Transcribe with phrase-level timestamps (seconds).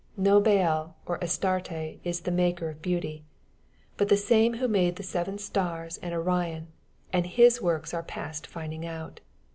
[0.17, 3.23] No Baal or Astarte is the maker of beauty,
[3.97, 6.69] but the same who made the seven stars and Orion,
[7.13, 9.19] and His works are past finding out.